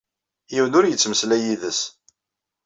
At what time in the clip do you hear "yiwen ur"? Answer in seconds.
0.53-0.85